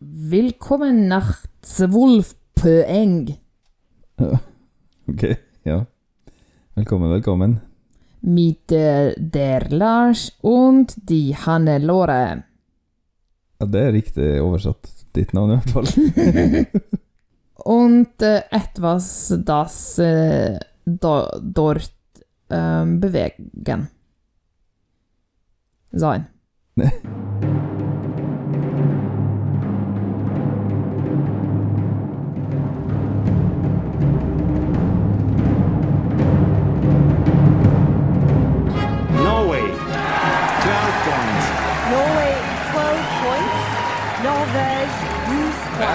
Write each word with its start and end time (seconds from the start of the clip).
Willkommen 0.00 1.08
nach 1.08 1.44
Zwolfpoeng. 1.62 3.36
Ok, 5.08 5.38
ja. 5.64 5.86
Velkommen, 6.74 7.10
velkommen. 7.10 7.62
Mit 8.20 8.70
äh, 8.70 9.14
der 9.16 9.70
Lars 9.70 10.36
und 10.42 10.94
die 11.08 11.34
Hannelore. 11.34 12.44
Ja, 13.58 13.66
det 13.66 13.80
er 13.80 13.92
riktig 13.92 14.42
oversatt. 14.42 14.86
Ditt 15.16 15.32
navn, 15.32 15.50
i 15.50 15.56
hvert 15.56 15.70
fall. 15.70 16.66
Und 17.64 18.22
äh, 18.22 18.42
etwas, 18.50 19.34
das 19.44 19.98
äh, 19.98 20.58
do, 20.84 21.26
dort 21.40 21.92
ähm, 22.50 23.00
bewegen. 23.00 23.88
Sein. 25.90 26.26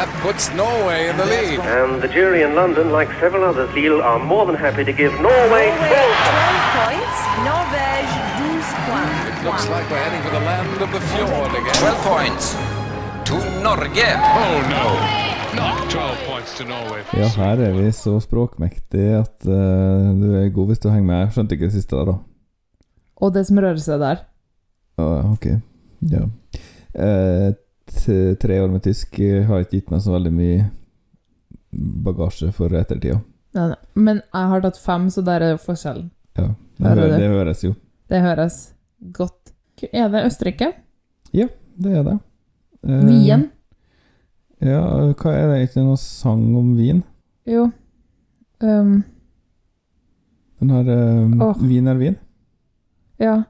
That 0.04 0.12
puts 0.20 0.52
Norway 0.52 1.08
in 1.08 1.16
the 1.16 1.24
lead. 1.34 1.60
And 1.80 2.02
the 2.04 2.10
jury 2.10 2.42
in 2.44 2.56
London, 2.62 2.92
like 2.92 3.08
several 3.24 3.44
others, 3.50 3.72
Lille, 3.74 4.02
are 4.02 4.20
more 4.20 4.46
than 4.46 4.56
happy 4.56 4.84
to 4.84 4.92
give 4.92 5.14
Norway 5.24 5.32
Norway 5.32 5.72
12 5.80 6.04
12 6.28 6.76
points. 6.84 7.18
Norvège 7.48 8.16
12 8.36 8.84
points. 8.90 9.44
Looks 9.48 9.66
like 9.76 9.86
we're 9.92 10.04
heading 10.06 10.24
for 10.28 10.34
the 10.38 10.44
land 10.50 10.82
of 10.86 10.90
the 10.96 11.00
fjord 11.12 11.52
again. 11.56 11.80
12 11.80 12.12
points 12.12 12.46
to 13.30 13.36
Norge. 13.64 14.10
Oh 14.44 14.56
no, 14.76 14.86
not 15.62 15.78
12 15.90 16.28
points 16.28 16.52
to 16.58 16.64
Norway. 16.68 17.02
Ja, 17.22 17.28
her 17.40 17.58
er 17.70 17.72
vi 17.80 17.88
så 17.96 18.20
språkmektige 18.20 19.18
at 19.24 19.48
uh, 19.48 20.12
du 20.20 20.28
er 20.42 20.50
god 20.50 20.68
hvis 20.74 20.80
du 20.84 20.90
henger 20.92 21.08
med. 21.14 21.20
Jeg 21.30 21.32
skjønte 21.38 21.56
ikke 21.56 21.70
det 21.72 21.78
siste 21.80 21.96
der, 21.96 22.12
da. 22.12 22.18
Og 23.24 23.34
det 23.40 23.48
som 23.48 23.58
rører 23.64 23.80
seg 23.80 24.04
der. 24.04 24.26
Uh, 25.00 25.32
ok, 25.32 25.48
ja. 26.12 26.28
Eh, 26.94 27.54
t- 27.56 27.60
tre 27.88 28.60
år 28.64 28.70
med 28.72 28.84
tysk 28.86 29.20
eh, 29.20 29.44
har 29.48 29.64
ikke 29.64 29.78
gitt 29.80 29.92
meg 29.92 30.02
så 30.02 30.14
veldig 30.16 30.32
mye 30.34 30.66
bagasje 32.06 32.52
for 32.56 32.74
ettertida. 32.78 33.20
Nei, 33.54 33.68
nei. 33.74 33.78
Men 33.96 34.22
jeg 34.34 34.50
har 34.52 34.62
tatt 34.66 34.78
fem, 34.82 35.10
så 35.14 35.22
der 35.26 35.42
er 35.46 35.52
jo 35.56 35.62
forskjellen. 35.62 36.10
Ja, 36.38 36.48
det, 36.48 36.84
Der 36.84 36.92
er 36.92 37.02
hø 37.02 37.08
det. 37.10 37.20
det 37.22 37.30
høres 37.30 37.64
jo. 37.64 37.74
Det 38.10 38.22
høres 38.22 38.58
godt. 39.14 39.54
Er 39.92 40.10
det 40.14 40.26
Østerrike? 40.30 40.72
Ja, 41.36 41.48
Det 41.76 41.92
er 41.98 42.04
det. 42.04 42.18
Eh, 42.88 43.04
Wien? 43.08 43.48
Ja, 44.64 44.82
hva 45.18 45.32
er 45.34 45.48
det? 45.52 45.62
Ikke 45.70 45.84
noe 45.84 45.98
sang 46.00 46.44
om 46.56 46.76
vin? 46.78 47.02
Jo. 47.50 47.66
Um, 48.64 49.04
Den 50.62 50.70
har 50.70 50.88
um. 50.94 51.34
Vin 51.68 51.88
er 51.92 51.98
vin. 52.00 52.16
ja. 53.20 53.42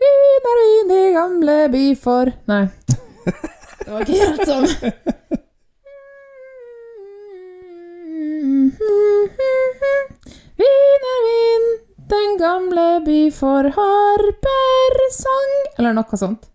Wien 0.00 0.46
er 0.52 0.58
vin 0.62 0.94
i 0.96 1.12
gamle 1.14 1.56
by 1.72 1.84
for 2.00 2.30
Nei. 2.48 2.66
Det 3.86 3.92
var 3.92 4.02
ikke 4.02 4.18
helt 4.18 4.48
sånn. 4.48 4.66
Vin 10.56 11.06
er 11.12 11.20
vin, 11.26 11.66
den 12.10 12.36
gamle 12.40 12.86
by 13.06 13.18
for 13.34 13.68
harpersang 13.76 15.52
Eller 15.78 15.96
noe 15.96 16.18
sånt. 16.20 16.48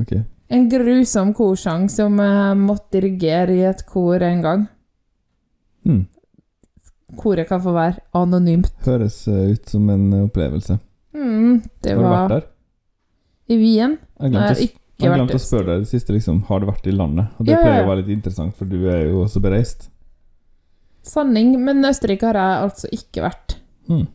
Ok. 0.00 0.14
En 0.54 0.68
grusom 0.70 1.32
korsang 1.36 1.86
som 1.90 2.18
jeg 2.20 2.56
måtte 2.60 2.98
dirigere 2.98 3.54
i 3.56 3.64
et 3.68 3.84
kor 3.88 4.22
en 4.22 4.42
gang. 4.44 4.64
Mm. 5.88 6.04
Koret 7.18 7.48
kan 7.48 7.62
få 7.62 7.72
være 7.74 8.02
anonymt. 8.18 8.70
Høres 8.86 9.22
eh, 9.30 9.52
ut 9.54 9.68
som 9.70 9.86
en 9.92 10.06
eh, 10.12 10.24
opplevelse. 10.26 10.76
Mm, 11.14 11.62
det 11.84 11.94
Har 11.94 12.02
du 12.02 12.08
vært 12.10 12.32
der? 12.34 12.46
i 13.54 13.58
Wien. 13.60 13.98
Jeg 14.20 14.32
Jeg 14.34 14.70
jeg 15.04 15.12
har 15.12 15.20
glemte 15.20 15.38
å 15.38 15.42
spørre 15.42 15.68
deg 15.70 15.84
det 15.84 15.90
siste, 15.90 16.14
liksom. 16.16 16.42
Har 16.48 16.62
du 16.62 16.68
vært 16.68 16.86
i 16.90 16.94
landet? 16.94 17.32
Og 17.38 17.46
det 17.46 17.54
Ja, 17.54 17.62
pleier 17.62 17.84
å 17.84 17.90
være 17.90 18.02
litt 18.02 18.14
interessant, 18.16 18.56
for 18.58 18.68
du 18.68 18.78
er 18.90 19.06
jo 19.08 19.24
også 19.24 19.42
bereist. 19.44 19.88
Sanning, 21.04 21.52
men 21.62 21.84
Østerrike 21.84 22.26
har 22.30 22.38
jeg 22.40 22.62
altså 22.68 22.90
ikke 22.96 23.24
vært. 23.26 23.58
Hmm. 23.90 24.06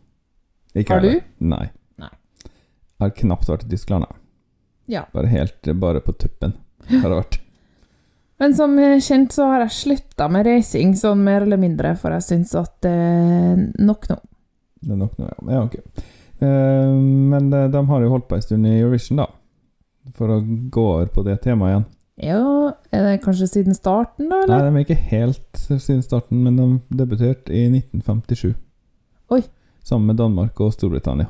Ikke 0.78 0.98
Har 0.98 1.06
du? 1.06 1.12
Nei. 1.40 1.68
Nei. 2.02 2.14
Jeg 2.46 3.06
har 3.06 3.14
knapt 3.22 3.52
vært 3.52 3.68
i 3.68 3.70
Tyskland, 3.74 4.08
jeg. 4.10 4.20
Ja. 4.90 5.04
Bare 5.14 5.30
helt 5.30 5.68
Bare 5.78 6.02
på 6.02 6.16
tuppen 6.18 6.56
har 6.90 7.06
jeg 7.06 7.20
vært. 7.20 7.40
Men 8.40 8.56
som 8.56 8.78
kjent 8.80 9.36
så 9.36 9.50
har 9.52 9.66
jeg 9.66 9.76
slutta 9.76 10.30
med 10.32 10.48
reising, 10.48 10.94
sånn 10.96 11.26
mer 11.26 11.44
eller 11.44 11.60
mindre, 11.60 11.92
for 12.00 12.16
jeg 12.16 12.24
syns 12.24 12.54
at 12.56 12.72
det 12.86 12.94
er 12.96 13.66
nok 13.84 14.08
nå. 14.08 14.16
Det 14.80 14.94
er 14.96 15.00
nok 15.02 15.18
nå, 15.20 15.28
ja. 15.28 15.40
ja 15.58 15.64
ok. 15.66 15.76
Eh, 16.40 16.94
men 16.96 17.50
de, 17.52 17.66
de 17.68 17.82
har 17.90 18.06
jo 18.06 18.14
holdt 18.14 18.30
på 18.30 18.38
en 18.38 18.46
stund 18.46 18.70
i 18.70 18.78
Eurovision, 18.78 19.20
da. 19.20 19.28
For 20.18 20.32
å 20.34 20.40
gå 20.44 20.86
over 20.94 21.10
på 21.14 21.24
det 21.28 21.38
temaet 21.44 21.74
igjen. 21.74 21.88
Ja, 22.20 22.40
er 22.92 23.06
det 23.06 23.22
kanskje 23.24 23.48
siden 23.48 23.76
starten, 23.78 24.28
da, 24.28 24.42
Nei, 24.44 24.58
eller? 24.58 24.72
de 24.72 24.82
er 24.82 24.88
ikke 24.88 25.12
helt 25.12 25.62
siden 25.70 26.02
starten, 26.04 26.42
men 26.44 26.58
de 26.60 26.98
debuterte 27.00 27.54
i 27.56 27.68
1957. 27.70 28.52
Oi. 29.36 29.44
Sammen 29.86 30.12
med 30.12 30.20
Danmark 30.20 30.60
og 30.60 30.74
Storbritannia. 30.76 31.30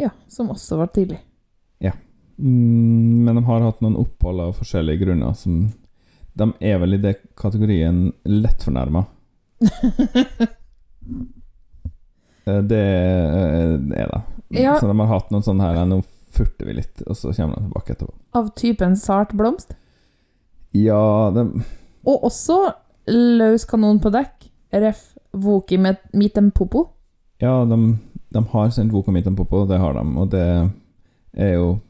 Ja, 0.00 0.08
som 0.32 0.48
også 0.54 0.78
var 0.80 0.88
tidlig. 0.94 1.20
Mm, 2.38 3.24
men 3.24 3.36
de 3.36 3.44
har 3.44 3.60
hatt 3.60 3.80
noen 3.84 3.98
opphold 4.00 4.40
av 4.40 4.54
forskjellige 4.56 5.04
grunner 5.04 5.34
som 5.38 5.66
De 6.32 6.46
er 6.64 6.78
vel 6.80 6.96
i 6.96 7.00
det 7.02 7.12
kategorien 7.36 8.06
lett 8.24 8.64
fornærma. 8.64 9.04
Det 12.42 12.74
er 12.74 13.76
det 13.78 13.98
er 14.02 14.08
det. 14.10 14.20
Ja. 14.58 14.72
Så 14.80 14.88
de 14.88 14.96
har 14.98 15.06
hatt 15.12 15.28
noen 15.30 15.44
sånne 15.46 15.62
her 15.62 15.84
Nå 15.86 16.00
furter 16.32 16.68
vi 16.68 16.78
litt, 16.80 17.02
og 17.06 17.16
så 17.16 17.32
kommer 17.36 17.58
de 17.58 17.66
tilbake 17.68 17.94
etterpå. 17.94 18.14
Av 18.38 18.48
typen 18.56 18.96
sart 18.96 19.34
blomst. 19.36 19.76
Ja, 20.72 21.30
det 21.34 21.46
Og 22.08 22.24
også 22.24 22.72
løs 23.12 23.66
kanon 23.68 24.00
på 24.00 24.10
dekk. 24.14 24.48
Ref. 24.72 25.12
Voki 25.32 25.76
med 25.78 25.96
Mitem 26.12 26.50
Popo. 26.50 26.86
Ja, 27.40 27.64
de, 27.64 27.76
de 28.32 28.44
har 28.52 28.70
sendt 28.70 28.92
Voki 28.92 29.12
mitem 29.12 29.36
Popo, 29.36 29.64
det 29.66 29.78
har 29.80 29.96
de, 29.96 30.04
og 30.16 30.28
det 30.32 30.44
er 31.36 31.54
jo 31.56 31.80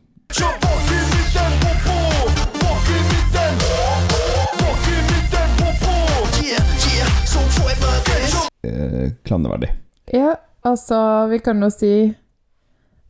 eh, 8.62 9.10
klanderverdig. 9.26 9.70
Ja, 10.12 10.34
altså, 10.62 11.26
vi 11.30 11.38
kan 11.38 11.62
jo 11.62 11.70
si 11.70 11.92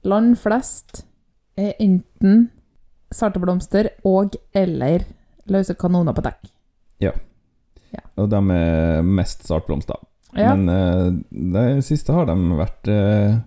land 0.03 0.37
flest 0.41 1.05
enten 1.57 2.47
sarte 3.13 3.41
blomster 3.43 3.91
og 4.09 4.39
eller 4.57 5.05
løse 5.53 5.75
kanoner 5.77 6.17
på 6.17 6.25
dekk. 6.25 6.53
Og 8.21 8.29
de 8.31 8.41
er 8.55 9.03
mest 9.05 9.45
startblomst, 9.47 9.89
blomster. 9.89 10.09
Ja, 10.37 10.55
Men 10.55 10.69
uh, 10.69 11.13
det 11.31 11.85
siste 11.85 12.15
har 12.17 12.29
de 12.29 12.37
vært 12.57 12.89
uh, 12.89 13.41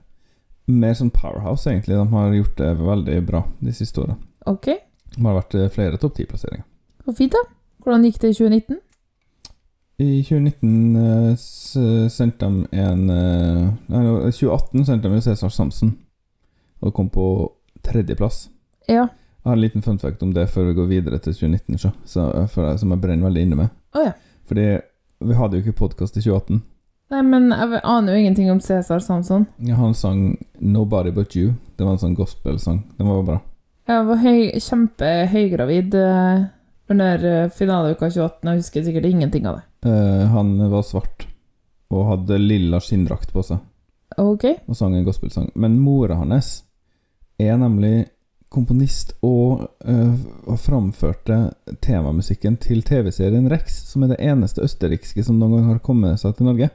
mer 0.69 0.97
sånn 0.97 1.13
powerhouse, 1.13 1.69
egentlig. 1.69 1.97
De 1.97 2.05
har 2.11 2.33
gjort 2.33 2.57
det 2.59 2.71
veldig 2.81 3.19
bra 3.25 3.45
de 3.59 3.73
siste 3.73 4.01
åra. 4.03 4.17
ok. 4.45 4.73
De 5.15 5.23
har 5.23 5.37
vært 5.37 5.53
eh, 5.55 5.69
flere 5.71 5.95
topp 5.95 6.17
ti-plasseringer. 6.17 6.65
Så 7.05 7.13
fint, 7.15 7.31
da. 7.31 7.39
Hvordan 7.85 8.03
gikk 8.03 8.17
det 8.19 8.33
i 8.33 8.35
2019? 8.35 8.79
I 10.03 10.07
2019 10.27 10.97
uh, 10.99 12.09
sendte 12.11 12.49
de 12.49 12.81
en 12.83 13.13
eh, 13.13 13.61
Nei, 13.93 14.01
2018 14.27 14.89
sendte 14.89 15.07
de 15.07 15.15
jo 15.15 15.23
Cæsar 15.23 15.53
Samson, 15.55 15.93
og 16.83 16.91
kom 16.97 17.07
på 17.13 17.29
tredjeplass. 17.85 18.45
Ja. 18.87 19.07
Jeg 19.45 19.49
har 19.51 19.57
en 19.57 19.61
liten 19.61 19.81
fun 19.85 19.99
fact 20.01 20.23
om 20.25 20.33
det 20.33 20.47
før 20.49 20.71
vi 20.71 20.73
går 20.79 20.87
videre 20.89 21.19
til 21.21 21.33
2019, 21.37 21.77
så, 21.77 21.91
så, 22.05 22.47
for 22.51 22.77
som 22.81 22.93
jeg 22.95 23.01
brenner 23.03 23.27
veldig 23.29 23.43
inne 23.45 23.59
med. 23.59 23.73
Å 23.95 24.05
ja. 24.07 24.13
Fordi 24.49 24.65
vi 25.25 25.37
hadde 25.37 25.57
jo 25.59 25.63
ikke 25.65 25.79
podkast 25.85 26.17
i 26.17 26.23
2018. 26.25 26.63
Nei, 27.13 27.21
men 27.21 27.51
jeg 27.53 27.81
aner 27.85 28.15
jo 28.15 28.21
ingenting 28.23 28.49
om 28.51 28.59
Cæsar 28.59 28.99
Samson. 29.05 29.45
Ja, 29.61 29.75
Han 29.77 29.93
sang 29.93 30.37
'Nobody 30.59 31.11
But 31.13 31.35
You'. 31.37 31.53
Det 31.77 31.85
var 31.85 31.91
en 31.93 32.01
sånn 32.01 32.15
gospelsang. 32.17 32.81
Den 32.97 33.07
var 33.07 33.23
bra. 33.23 33.39
Jeg 33.87 34.05
var 34.07 34.17
høy, 34.17 34.51
kjempehøygravid 34.59 35.93
eh, 35.93 36.45
under 36.89 37.25
eh, 37.25 37.49
finaleuka 37.53 38.09
28. 38.09 38.49
Jeg 38.49 38.61
husker 38.63 38.83
sikkert 38.87 39.05
ingenting 39.05 39.45
av 39.45 39.59
det. 39.59 39.89
Eh, 39.91 40.25
han 40.33 40.57
var 40.71 40.81
svart 40.81 41.27
og 41.93 42.07
hadde 42.09 42.39
lilla 42.41 42.79
skinndrakt 42.81 43.29
på 43.33 43.43
seg 43.45 43.61
Ok. 44.17 44.45
og 44.67 44.75
sang 44.75 44.95
en 44.95 45.05
gospelsang. 45.05 45.51
Men 45.55 45.77
mora 45.79 46.15
hans 46.15 46.63
er 47.41 47.57
nemlig 47.59 48.07
komponist 48.53 49.15
og, 49.25 49.67
eh, 49.83 50.15
og 50.47 50.59
framførte 50.61 51.39
temamusikken 51.83 52.57
til 52.61 52.83
TV-serien 52.85 53.49
Rex, 53.51 53.81
som 53.89 54.03
er 54.03 54.13
det 54.13 54.21
eneste 54.23 54.63
østerrikske 54.63 55.23
som 55.25 55.39
noen 55.39 55.57
gang 55.57 55.71
har 55.73 55.83
kommet 55.83 56.21
seg 56.21 56.37
til 56.37 56.47
Norge. 56.47 56.69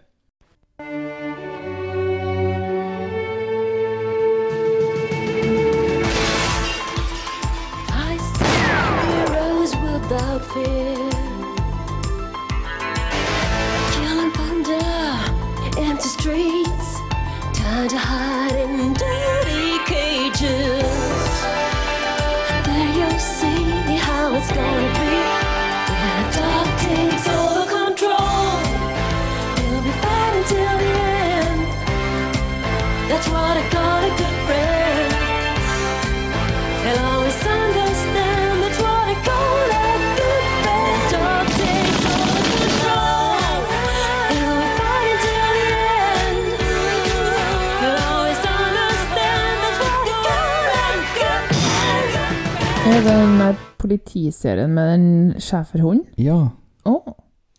Politiserien 53.80 54.72
med 54.76 54.92
den 54.94 55.40
schæferhunden? 55.40 56.06
Ja, 56.20 56.48
Oh, 56.88 57.12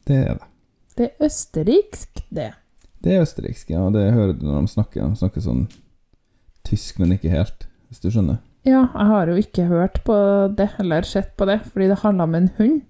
det 0.09 0.15
er 0.17 0.33
det. 0.39 0.47
det 0.97 1.05
er 1.05 1.25
østerriksk, 1.27 2.23
det. 2.33 2.47
Det 3.03 3.13
er 3.13 3.21
østerriksk, 3.21 3.69
ja. 3.69 3.83
Det 3.93 4.07
hører 4.15 4.33
du 4.33 4.45
når 4.47 4.63
de 4.65 4.71
snakker. 4.71 5.03
De 5.11 5.19
snakker 5.19 5.43
sånn 5.45 5.67
tysk, 6.65 6.97
men 7.01 7.13
ikke 7.15 7.29
helt, 7.33 7.67
hvis 7.89 8.01
du 8.01 8.09
skjønner. 8.09 8.39
Ja, 8.65 8.83
jeg 8.93 9.07
har 9.09 9.29
jo 9.29 9.37
ikke 9.41 9.65
hørt 9.69 10.01
på 10.05 10.15
det, 10.57 10.69
eller 10.81 11.05
sett 11.07 11.31
på 11.37 11.45
det, 11.49 11.59
fordi 11.69 11.87
det 11.93 11.99
handler 12.03 12.27
om 12.29 12.35
en 12.37 12.49
hund. 12.57 12.81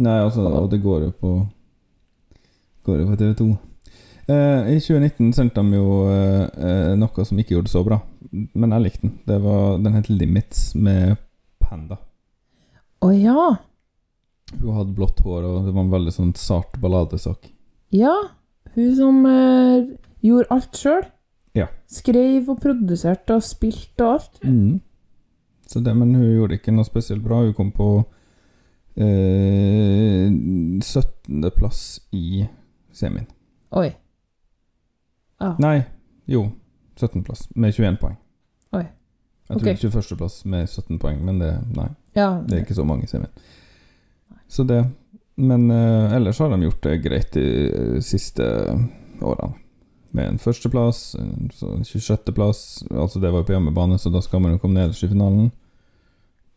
Nei, 0.00 0.16
altså, 0.24 0.44
og 0.48 0.70
det 0.72 0.80
går 0.84 1.08
jo 1.08 1.10
på 1.20 1.32
Går 2.88 3.02
jo 3.02 3.06
på 3.10 3.16
TV2. 3.20 3.46
Eh, 4.32 4.68
I 4.72 4.78
2019 4.80 5.34
sendte 5.36 5.60
de 5.60 5.76
jo 5.76 5.88
eh, 6.08 6.46
eh, 6.56 6.92
noe 6.96 7.24
som 7.28 7.40
ikke 7.40 7.52
gjorde 7.58 7.68
det 7.68 7.74
så 7.74 7.82
bra, 7.84 7.98
men 8.32 8.72
jeg 8.72 8.84
likte 8.86 9.02
den. 9.04 9.18
Det 9.28 9.36
var, 9.44 9.74
den 9.84 9.98
het 9.98 10.08
Limits 10.08 10.70
med 10.74 11.18
Panda. 11.60 11.98
Å 13.00 13.10
ja! 13.16 13.46
Hun 14.58 14.76
hadde 14.76 14.92
blått 14.96 15.22
hår, 15.24 15.46
og 15.46 15.66
det 15.66 15.72
var 15.72 15.84
en 15.86 15.94
veldig 15.94 16.12
sånn 16.12 16.34
sart 16.36 16.76
balladesak. 16.82 17.48
Ja, 17.94 18.12
hun 18.74 18.92
som 18.98 19.24
eh, 19.26 19.88
gjorde 20.26 20.50
alt 20.54 20.78
sjøl. 20.78 21.02
Ja. 21.56 21.66
Skrev 21.90 22.50
og 22.52 22.60
produserte 22.62 23.38
og 23.38 23.46
spilte 23.46 24.06
og 24.06 24.18
alt. 24.18 24.40
Mm. 24.44 24.80
Så 25.70 25.82
det, 25.86 25.94
men 25.96 26.14
hun 26.18 26.26
gjorde 26.26 26.58
ikke 26.58 26.74
noe 26.74 26.86
spesielt 26.86 27.24
bra. 27.24 27.40
Hun 27.46 27.56
kom 27.56 27.72
på 27.74 27.88
eh, 29.00 30.28
17. 30.28 31.50
plass 31.56 31.82
i 32.14 32.44
semien. 32.92 33.28
Oi. 33.78 33.88
Ah. 35.40 35.54
Nei, 35.62 35.78
jo. 36.28 36.50
17. 37.00 37.22
plass 37.24 37.46
med 37.56 37.72
21 37.72 38.00
poeng. 38.02 38.19
Jeg 39.50 39.58
tror 39.58 39.72
okay. 39.72 39.88
21. 39.90 40.16
plass 40.16 40.44
med 40.46 40.68
17 40.68 40.98
poeng, 41.02 41.18
men 41.26 41.40
det 41.42 41.50
Nei, 41.74 41.88
ja. 42.14 42.28
det 42.46 42.54
er 42.54 42.62
ikke 42.62 42.76
så 42.78 42.84
mange 42.86 43.08
i 43.08 43.10
semien. 43.10 43.32
Så 44.50 44.62
det 44.66 44.84
Men 45.36 45.70
uh, 45.70 46.12
ellers 46.14 46.38
har 46.38 46.50
de 46.52 46.62
gjort 46.62 46.82
det 46.84 47.00
greit 47.02 47.32
de 47.32 47.44
eh, 47.70 48.00
siste 48.04 48.44
årene. 49.22 49.54
Med 50.12 50.28
en 50.28 50.38
førsteplass, 50.42 51.14
en 51.16 51.48
så 51.54 51.70
26.-plass 51.80 52.84
Altså, 52.90 53.20
det 53.22 53.30
var 53.32 53.46
på 53.46 53.54
hjemmebane, 53.54 53.98
så 53.98 54.10
da 54.10 54.20
skal 54.20 54.42
man 54.42 54.52
jo 54.52 54.58
komme 54.58 54.76
nederst 54.76 55.06
i 55.06 55.08
finalen. 55.08 55.50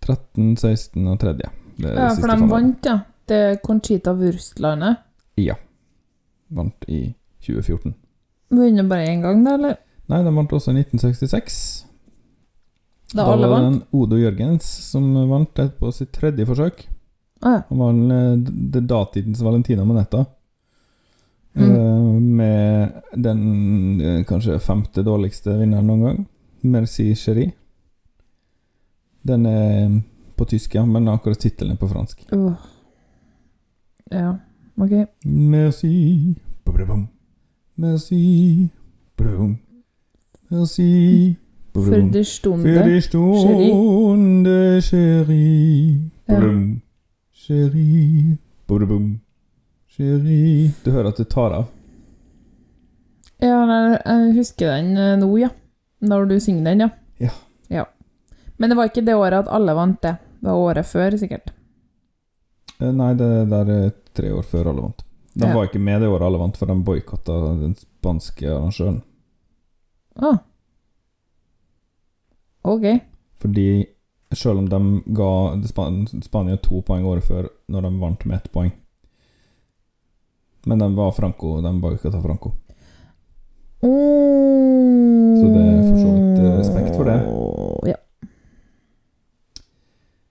13., 0.03 0.57
16. 0.57 1.07
og 1.07 1.19
3. 1.21 1.33
ja. 1.39 2.09
for 2.19 2.27
de 2.27 2.49
vant, 2.49 2.85
ja. 2.89 2.97
Det 3.29 3.37
er 3.37 3.55
Conchita 3.63 4.11
Wurstlandet. 4.19 4.99
Ja. 5.39 5.55
Vant 6.49 6.89
i 6.91 7.13
2014. 7.45 7.93
Vunnet 8.51 8.89
bare 8.89 9.07
én 9.13 9.23
gang, 9.23 9.45
da, 9.45 9.55
eller? 9.55 9.79
Nei, 10.11 10.23
de 10.25 10.35
vant 10.35 10.53
også 10.53 10.73
i 10.73 10.81
1966. 10.81 11.61
Da 13.13 13.27
alle 13.29 13.47
var 13.47 13.65
det 13.65 13.81
Odo 13.93 14.17
Jørgens 14.17 14.65
som 14.89 15.05
vant 15.29 15.59
på 15.79 15.91
sitt 15.93 16.11
tredje 16.15 16.45
forsøk. 16.49 16.87
Ah, 17.43 17.59
ja. 17.59 17.61
Han 17.69 17.79
var 17.79 17.89
en, 17.89 18.11
eh, 18.11 18.53
det 18.73 18.85
datidens 18.89 19.41
Valentina 19.41 19.85
Manetta. 19.85 20.25
Mm. 21.53 21.71
Eh, 21.71 22.19
med 22.19 23.01
den 23.13 24.01
eh, 24.01 24.23
kanskje 24.25 24.59
femte 24.59 25.03
dårligste 25.03 25.57
vinneren 25.59 25.87
noen 25.87 26.05
gang. 26.07 26.25
Merci 26.61 27.15
Cherie. 27.15 27.51
Den 29.21 29.45
er 29.45 30.01
på 30.35 30.45
tysk, 30.45 30.75
ja, 30.75 30.85
men 30.85 31.07
akkurat 31.07 31.39
tittelen 31.39 31.75
er 31.75 31.79
på 31.79 31.87
fransk. 31.87 32.25
Uh. 32.33 32.53
Ja, 34.11 34.37
ok. 34.75 35.07
Merci 35.23 36.35
Merci 37.75 38.69
Merci 40.49 41.37
Ba-ba-bum. 41.73 42.11
de 42.11 42.23
stunde. 42.23 42.63
Für 42.69 42.83
die 42.85 43.01
Stunde. 43.01 44.81
Chérie. 49.93 50.71
Du 50.83 50.91
hører 50.91 51.09
at 51.09 51.17
det 51.17 51.29
tar 51.29 51.53
av. 51.53 51.65
Ja, 53.43 53.57
jeg 54.05 54.35
husker 54.37 54.71
den 54.71 54.95
eh, 54.97 55.15
nå, 55.19 55.27
ja. 55.41 55.49
Når 56.03 56.25
du 56.29 56.35
synger 56.41 56.63
den, 56.71 56.79
ja. 56.85 56.89
Ja. 57.19 57.31
ja. 57.69 57.85
Men 58.57 58.69
det 58.71 58.77
var 58.79 58.89
ikke 58.89 59.03
det 59.05 59.15
året 59.19 59.43
at 59.43 59.51
alle 59.53 59.75
vant 59.77 59.99
det. 60.03 60.15
Det 60.39 60.49
var 60.49 60.61
året 60.63 60.85
før, 60.89 61.17
sikkert. 61.19 61.51
Eh, 62.79 62.91
Nei, 62.91 63.11
det 63.19 63.29
der 63.51 63.73
er 63.75 63.91
tre 64.15 64.31
år 64.35 64.45
før 64.47 64.71
alle 64.71 64.81
vant. 64.87 65.03
De 65.33 65.47
Ja. 65.47 65.53
var 65.55 65.65
ikke 65.67 65.81
med 65.81 66.01
det 66.01 66.09
året 66.13 66.25
alle 66.27 66.37
vant, 66.41 66.57
for 66.57 66.65
de 66.69 66.75
boikotta 66.85 67.37
den 67.61 67.75
spanske 67.75 68.45
arrangøren. 68.53 69.01
Ah. 70.21 70.37
Ok. 72.63 72.85
Fordi 73.41 73.85
selv 74.31 74.57
om 74.57 74.69
de 74.69 75.01
ga 75.05 75.61
Span 75.67 76.07
Spania 76.23 76.57
to 76.57 76.81
poeng 76.81 77.05
året 77.05 77.23
før, 77.27 77.49
når 77.67 77.81
de 77.81 77.99
vant 77.99 78.25
med 78.25 78.37
ett 78.37 78.51
poeng 78.51 78.71
Men 80.65 80.79
de 80.79 80.95
var 80.95 81.11
Franco, 81.11 81.61
de 81.61 81.73
boikotta 81.81 82.21
Franco. 82.21 82.53
Så 83.83 85.47
det 85.51 85.63
er 85.63 85.81
for 85.83 85.97
så 85.97 86.11
vidt, 86.13 86.39
eh, 86.39 86.59
respekt 86.59 86.95
for 86.95 87.03
det. 87.03 87.17
Ja. 87.89 87.97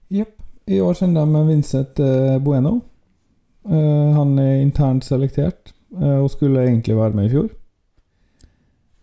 Jepp. 0.09 0.41
I 0.67 0.79
år 0.81 0.93
kjenner 0.97 1.25
de 1.25 1.43
Vincent 1.47 1.99
eh, 1.99 2.39
Bueno. 2.39 2.81
Eh, 3.69 4.09
han 4.17 4.39
er 4.39 4.61
internt 4.61 5.05
selektert 5.05 5.73
og 5.93 6.31
skulle 6.31 6.63
egentlig 6.65 6.97
være 6.97 7.13
med 7.13 7.25
i 7.25 7.29
fjor. 7.29 7.49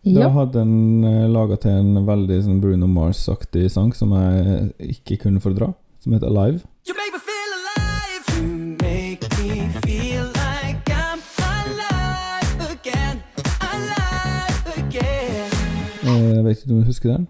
Da 0.04 0.28
hadde 0.32 0.62
han 0.62 1.04
uh, 1.04 1.26
laga 1.28 1.58
til 1.60 1.74
en 1.76 1.98
veldig 2.06 2.38
sånn 2.46 2.60
Bruno 2.62 2.86
Mars-aktig 2.88 3.66
sang 3.72 3.90
som 3.96 4.14
jeg 4.16 4.70
ikke 4.94 5.18
kunne 5.26 5.42
fordra, 5.44 5.72
som 6.00 6.14
heter 6.16 6.30
Alive. 6.30 6.62
You 6.88 6.94
make 6.96 7.12
me 7.12 7.20
feel 7.26 7.52
alive. 7.58 8.24
You 8.32 8.46
make 8.80 9.28
me 9.36 9.68
feel 9.84 10.24
like 10.38 10.88
I'm 10.94 11.20
alive 11.52 12.70
again. 12.72 13.20
Alive 13.68 14.72
again. 14.80 15.52
Eh, 16.00 16.30
Jeg 16.38 16.44
vet 16.48 16.56
ikke 16.64 16.72
om 16.72 16.80
du 16.80 16.88
husker 16.88 17.12
den? 17.12 17.26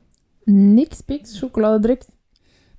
Nix 0.78 1.02
Pix 1.02 1.34
sjokoladedrikk. 1.40 2.06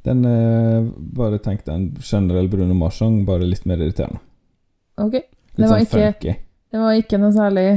Den 0.08 0.24
eh, 0.26 0.88
Bare 1.20 1.38
tenk 1.44 1.66
deg 1.68 1.76
en 1.76 1.90
generell 2.02 2.48
Bruno 2.50 2.74
Mars-sang, 2.80 3.26
bare 3.28 3.44
litt 3.46 3.68
mer 3.70 3.84
irriterende. 3.84 4.24
Ok. 4.98 5.20
Litt 5.20 5.60
Det 5.60 5.68
var 5.68 5.76
sånn 5.76 5.84
ikke- 5.90 6.14
funky. 6.16 6.38
Det 6.72 6.80
var 6.80 6.96
ikke 6.96 7.20
noe 7.20 7.36
særlig 7.36 7.68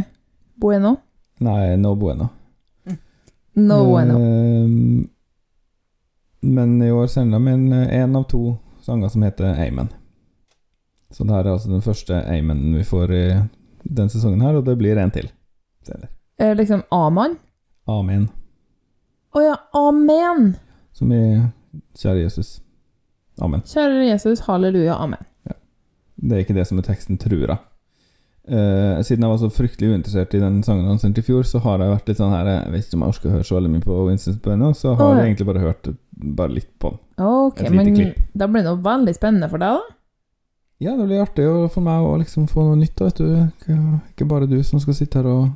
bueno. 0.62 0.94
Nei, 1.38 1.76
no 1.76 1.94
bueno. 1.94 2.28
No 3.54 3.84
bueno. 3.84 4.18
Eh, 4.18 4.68
men 6.40 6.82
i 6.82 6.90
år 6.90 7.06
sender 7.06 7.38
de 7.38 7.52
inn 7.52 7.72
en 7.72 8.16
av 8.16 8.24
to 8.30 8.56
sanger 8.82 9.08
som 9.08 9.22
heter 9.22 9.54
Amen. 9.68 9.88
Så 11.10 11.24
det 11.24 11.32
her 11.32 11.44
er 11.44 11.52
altså 11.52 11.70
den 11.70 11.82
første 11.82 12.18
Amen 12.26 12.74
vi 12.74 12.84
får 12.84 13.12
i 13.14 13.26
den 13.84 14.08
sesongen 14.10 14.42
her, 14.42 14.56
og 14.58 14.64
det 14.66 14.76
blir 14.78 14.98
en 14.98 15.10
til 15.14 15.30
senere. 15.86 16.10
Eh, 16.38 16.54
liksom 16.56 16.82
Aman. 16.90 17.36
Amen. 17.86 18.28
Å 19.34 19.42
ja, 19.42 19.54
amen! 19.74 20.54
Som 20.92 21.12
i 21.12 21.42
Kjære 21.98 22.24
Jesus. 22.24 22.60
Amen. 23.42 23.62
Kjære 23.66 24.08
Jesus, 24.08 24.44
halleluja, 24.46 24.94
amen. 24.94 25.22
Det 26.16 26.36
er 26.36 26.44
ikke 26.44 26.54
det 26.54 26.66
som 26.68 26.78
er 26.78 26.86
teksten, 26.86 27.18
tror 27.18 27.48
jeg. 27.48 27.58
Eh, 28.44 29.00
siden 29.00 29.24
jeg 29.24 29.30
var 29.30 29.38
så 29.40 29.48
fryktelig 29.48 29.88
uinteressert 29.94 30.34
i 30.36 30.40
den 30.42 30.58
sangen 30.66 30.84
han 30.84 30.98
sendte 31.00 31.22
i 31.22 31.24
fjor, 31.24 31.46
så 31.48 31.56
har 31.64 31.80
jeg 31.80 31.94
vært 31.94 32.08
litt 32.10 32.20
sånn 32.20 32.34
her 32.34 32.44
Jeg 32.50 32.72
vet 32.74 32.84
ikke 32.84 32.96
om 32.98 33.04
jeg 33.04 33.12
orker 33.14 33.28
å 33.30 33.34
høre 33.38 33.48
så 33.48 33.56
veldig 33.56 33.72
mye 33.72 33.86
på 33.86 33.94
Vincent 34.10 34.40
Bueno, 34.44 34.66
så 34.76 34.86
har 34.98 35.06
oh. 35.06 35.14
jeg 35.16 35.24
egentlig 35.30 35.48
bare 35.48 35.64
hørt 35.64 35.84
bare 36.12 36.52
litt 36.52 36.72
på 36.78 36.86
den. 36.92 37.00
Ok, 37.24 37.58
men 37.72 37.88
klipp. 37.96 38.16
da 38.36 38.44
blir 38.50 38.60
det 38.60 38.68
noe 38.68 38.84
veldig 38.84 39.14
spennende 39.16 39.48
for 39.48 39.56
deg, 39.64 39.72
da. 39.80 39.84
Ja, 40.84 40.92
det 40.98 41.06
blir 41.08 41.24
artig 41.24 41.46
for 41.72 41.82
meg 41.86 41.98
å 42.04 42.20
liksom 42.20 42.44
få 42.50 42.60
noe 42.68 42.76
nytt, 42.76 42.98
vet 43.00 43.18
du. 43.22 43.28
Ikke, 44.12 44.28
bare 44.28 44.50
du 44.50 44.58
som 44.66 44.80
skal 44.82 44.94
sitte 44.98 45.18
her 45.22 45.28
og 45.30 45.48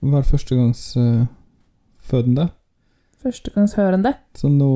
være 0.00 0.30
førstegangsfødende. 0.30 2.44
Førstegangshørende. 3.24 4.12
Så 4.36 4.48
nå 4.52 4.70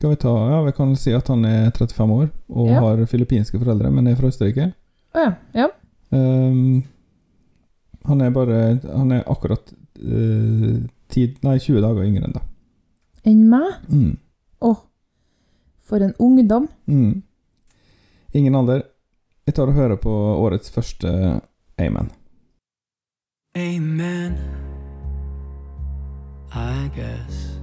skal 0.00 0.14
vi 0.14 0.22
ta 0.24 0.32
Ja, 0.48 0.62
vi 0.64 0.72
kan 0.72 0.94
si 0.96 1.12
at 1.12 1.28
han 1.28 1.44
er 1.44 1.68
35 1.76 2.14
år 2.16 2.28
og 2.48 2.68
Ja. 2.68 2.80
har 2.80 2.96
filippinske 3.04 3.58
foreldre, 3.60 3.90
men 3.92 4.06
er 4.06 4.16
fra 4.16 4.28
Østerrike. 4.28 4.72
Å 5.14 5.24
ja. 5.24 5.32
ja. 5.56 5.68
Um, 6.10 6.82
han 8.08 8.20
er 8.20 8.30
bare 8.34 8.60
Han 8.82 9.12
er 9.14 9.26
akkurat 9.30 9.72
uh, 10.02 10.78
10, 11.10 11.40
nei, 11.42 11.58
20 11.58 11.82
dager 11.82 12.06
yngre 12.06 12.28
enn 12.28 12.36
deg. 12.36 12.46
Enn 13.26 13.42
meg? 13.50 13.82
Mm. 13.90 14.14
oh, 14.64 14.86
for 15.82 16.02
en 16.04 16.14
ungdom. 16.18 16.68
Mm. 16.86 17.22
Ingen 18.32 18.54
alder. 18.54 18.86
Jeg 19.46 19.56
tar 19.58 19.70
og 19.72 19.74
hører 19.74 19.98
på 19.98 20.12
årets 20.38 20.70
første 20.70 21.40
Amen. 21.80 22.10
Amen. 23.56 24.36
I 26.52 26.90
guess 26.94 27.58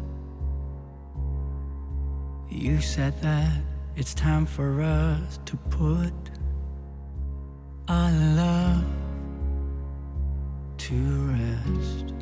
you 2.50 2.82
said 2.82 3.14
that 3.22 3.52
it's 3.96 4.14
time 4.14 4.46
for 4.46 4.82
us 4.82 5.40
to 5.46 5.58
put 5.70 6.14
our 7.88 8.12
love 8.12 8.84
to 10.78 10.96
rest. 11.32 12.14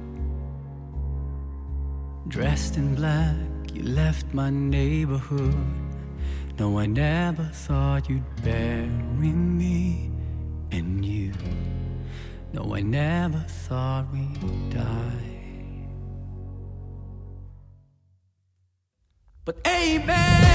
Dressed 2.27 2.77
in 2.77 2.95
black, 2.95 3.36
You 3.74 3.84
left 3.84 4.34
my 4.34 4.50
neighborhood. 4.50 5.55
No, 6.57 6.79
I 6.79 6.86
never 6.86 7.43
thought 7.51 8.10
you'd 8.10 8.24
bury 8.43 9.34
me 9.34 10.10
and 10.72 11.03
you. 11.05 11.34
No, 12.53 12.74
I 12.74 12.81
never 12.81 13.39
thought 13.39 14.05
we'd 14.13 14.69
die. 14.69 15.36
But 19.43 19.57
amen. 19.67 20.54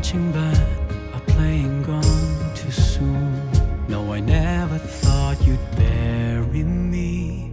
Marching 0.00 0.32
band 0.32 1.14
are 1.14 1.20
playing 1.34 1.82
gone 1.82 2.54
too 2.54 2.70
soon. 2.70 3.50
No, 3.86 4.14
I 4.14 4.20
never 4.20 4.78
thought 4.78 5.36
you'd 5.46 5.76
bury 5.76 6.62
me 6.62 7.52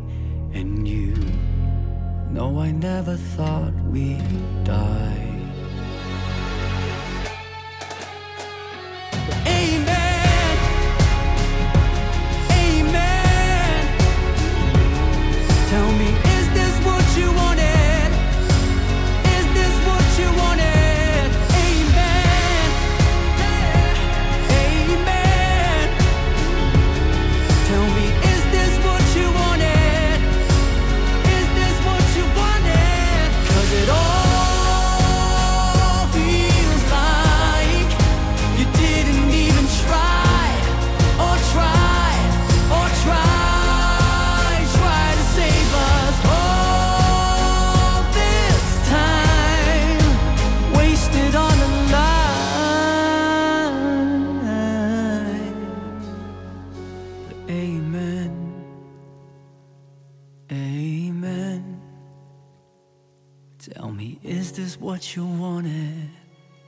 and 0.53 0.87
you. 0.87 1.13
No, 2.31 2.57
I 2.59 2.71
never 2.71 3.17
thought 3.17 3.73
we'd 3.91 4.63
die. 4.63 5.06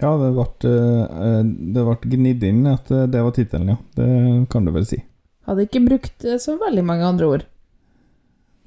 Ja, 0.00 0.14
det 0.18 0.32
ble, 0.34 0.46
eh, 0.72 1.42
det 1.76 1.84
ble 1.86 1.96
gnidd 2.16 2.44
inn 2.48 2.66
at 2.70 2.90
eh, 2.90 3.06
det 3.10 3.22
var 3.22 3.34
tittelen, 3.36 3.74
ja. 3.74 3.78
Det 3.96 4.08
kan 4.50 4.66
du 4.66 4.72
vel 4.74 4.86
si. 4.88 4.98
Hadde 5.46 5.66
ikke 5.66 5.82
brukt 5.84 6.24
eh, 6.24 6.38
så 6.42 6.56
veldig 6.60 6.84
mange 6.86 7.06
andre 7.06 7.26
ord. 7.36 7.44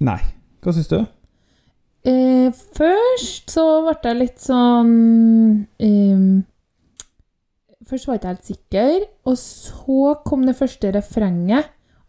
Nei. 0.05 0.19
Hva 0.63 0.73
syns 0.75 0.89
du? 0.91 0.99
Eh, 2.05 2.49
først 2.77 3.45
så 3.53 3.63
ble 3.85 3.95
jeg 4.03 4.19
litt 4.19 4.39
sånn 4.43 4.91
eh, 5.81 6.43
Først 7.85 8.07
var 8.07 8.15
jeg 8.15 8.21
ikke 8.21 8.31
helt 8.31 8.49
sikker, 8.49 8.95
og 9.29 9.35
så 9.37 10.13
kom 10.25 10.41
det 10.47 10.55
første 10.57 10.89
refrenget. 10.95 11.67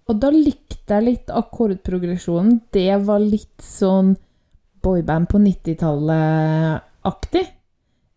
Og 0.09 0.15
da 0.23 0.29
likte 0.33 0.95
jeg 0.95 1.05
litt 1.05 1.29
akkordprogresjonen. 1.35 2.63
Det 2.73 2.95
var 3.05 3.21
litt 3.21 3.61
sånn 3.61 4.15
boyband 4.87 5.29
på 5.29 5.37
90-tallet-aktig. 5.43 7.45